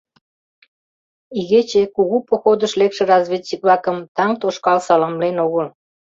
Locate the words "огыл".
5.45-5.67